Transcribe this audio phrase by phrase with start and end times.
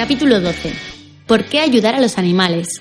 [0.00, 0.72] Capítulo 12.
[1.26, 2.80] ¿Por qué ayudar a los animales?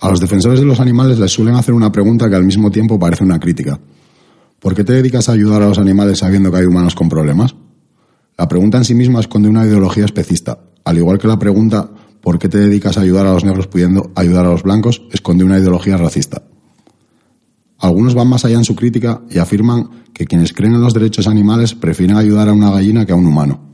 [0.00, 2.98] A los defensores de los animales les suelen hacer una pregunta que al mismo tiempo
[2.98, 3.78] parece una crítica.
[4.60, 7.54] ¿Por qué te dedicas a ayudar a los animales sabiendo que hay humanos con problemas?
[8.38, 11.90] La pregunta en sí misma esconde una ideología especista, al igual que la pregunta
[12.22, 15.02] ¿por qué te dedicas a ayudar a los negros pudiendo ayudar a los blancos?
[15.12, 16.44] esconde una ideología racista.
[17.78, 21.26] Algunos van más allá en su crítica y afirman que quienes creen en los derechos
[21.26, 23.69] animales prefieren ayudar a una gallina que a un humano.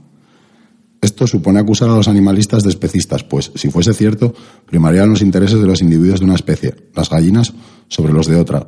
[1.07, 4.35] Esto supone acusar a los animalistas de especistas, pues, si fuese cierto,
[4.67, 7.55] primarían los intereses de los individuos de una especie, las gallinas,
[7.87, 8.67] sobre los de otra,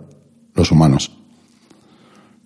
[0.54, 1.10] los humanos.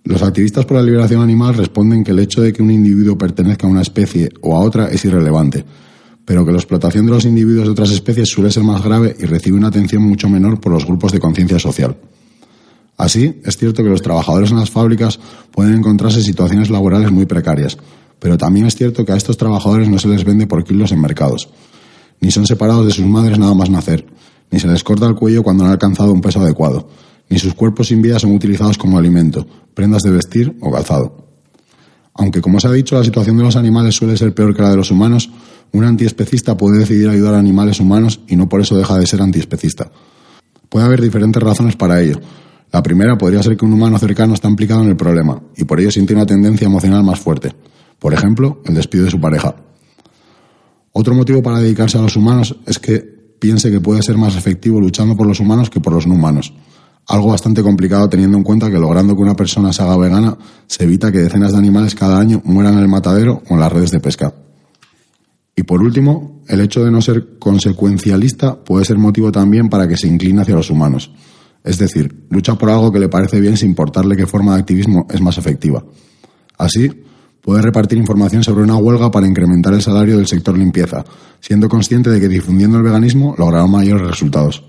[0.03, 3.67] Los activistas por la liberación animal responden que el hecho de que un individuo pertenezca
[3.67, 5.63] a una especie o a otra es irrelevante,
[6.25, 9.25] pero que la explotación de los individuos de otras especies suele ser más grave y
[9.25, 11.95] recibe una atención mucho menor por los grupos de conciencia social.
[12.97, 15.19] Así, es cierto que los trabajadores en las fábricas
[15.51, 17.77] pueden encontrarse en situaciones laborales muy precarias,
[18.23, 21.01] pero también es cierto que a estos trabajadores no se les vende por kilos en
[21.01, 21.49] mercados.
[22.21, 24.05] Ni son separados de sus madres nada más nacer,
[24.49, 26.87] ni se les corta el cuello cuando no han alcanzado un peso adecuado,
[27.29, 31.27] ni sus cuerpos sin vida son utilizados como alimento, prendas de vestir o calzado.
[32.13, 34.69] Aunque, como se ha dicho, la situación de los animales suele ser peor que la
[34.69, 35.29] de los humanos,
[35.73, 39.21] un antiespecista puede decidir ayudar a animales humanos y no por eso deja de ser
[39.21, 39.91] antiespecista.
[40.69, 42.21] Puede haber diferentes razones para ello.
[42.71, 45.81] La primera podría ser que un humano cercano está implicado en el problema y por
[45.81, 47.53] ello siente una tendencia emocional más fuerte.
[48.03, 49.55] Por ejemplo, el despido de su pareja.
[50.91, 52.97] Otro motivo para dedicarse a los humanos es que
[53.39, 56.53] piense que puede ser más efectivo luchando por los humanos que por los no humanos.
[57.07, 60.37] Algo bastante complicado teniendo en cuenta que logrando que una persona se haga vegana
[60.67, 63.71] se evita que decenas de animales cada año mueran en el matadero o en las
[63.71, 64.33] redes de pesca.
[65.55, 69.95] Y por último, el hecho de no ser consecuencialista puede ser motivo también para que
[69.95, 71.09] se incline hacia los humanos.
[71.63, 75.07] Es decir, lucha por algo que le parece bien sin importarle qué forma de activismo
[75.09, 75.85] es más efectiva.
[76.57, 76.91] Así,
[77.43, 81.03] puede repartir información sobre una huelga para incrementar el salario del sector limpieza,
[81.41, 84.63] siendo consciente de que difundiendo el veganismo logrará mayores resultados.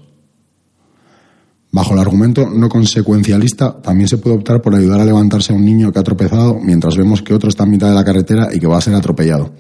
[1.71, 5.65] Bajo el argumento no consecuencialista, también se puede optar por ayudar a levantarse a un
[5.65, 8.59] niño que ha tropezado mientras vemos que otro está en mitad de la carretera y
[8.59, 9.53] que va a ser atropellado.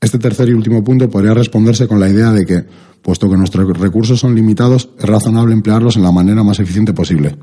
[0.00, 2.64] Este tercer y último punto podría responderse con la idea de que,
[3.02, 7.36] puesto que nuestros recursos son limitados, es razonable emplearlos en la manera más eficiente posible.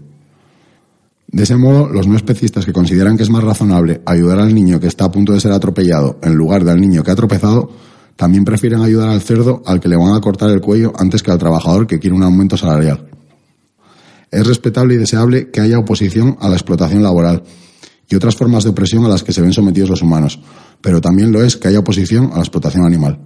[1.31, 4.79] De ese modo, los no especistas que consideran que es más razonable ayudar al niño
[4.79, 7.69] que está a punto de ser atropellado en lugar del niño que ha tropezado,
[8.15, 11.29] también prefieren ayudar al cerdo al que le van a cortar el cuello antes que
[11.29, 13.07] al trabajador que quiere un aumento salarial.
[14.31, 17.43] Es respetable y deseable que haya oposición a la explotación laboral
[18.09, 20.39] y otras formas de opresión a las que se ven sometidos los humanos,
[20.81, 23.19] pero también lo es que haya oposición a la explotación animal.